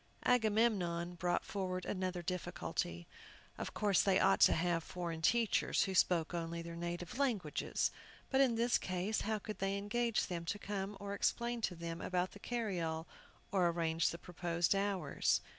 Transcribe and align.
Agamemnon 0.25 1.13
brought 1.13 1.45
forward 1.45 1.85
another 1.85 2.23
difficulty. 2.23 3.05
Of 3.59 3.75
course 3.75 4.01
they 4.01 4.19
ought 4.19 4.39
to 4.39 4.53
have 4.53 4.83
foreign 4.83 5.21
teachers, 5.21 5.83
who 5.83 5.93
spoke 5.93 6.33
only 6.33 6.63
their 6.63 6.75
native 6.75 7.19
languages. 7.19 7.91
But, 8.31 8.41
in 8.41 8.55
this 8.55 8.79
case, 8.79 9.21
how 9.21 9.37
could 9.37 9.59
they 9.59 9.77
engage 9.77 10.25
them 10.25 10.43
to 10.45 10.57
come, 10.57 10.97
or 10.99 11.13
explain 11.13 11.61
to 11.61 11.75
them 11.75 12.01
about 12.01 12.31
the 12.31 12.39
carryall, 12.39 13.05
or 13.51 13.67
arrange 13.67 14.09
the 14.09 14.17
proposed 14.17 14.73
hours? 14.73 15.39